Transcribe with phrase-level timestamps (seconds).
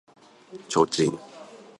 [0.67, 1.15] 提灯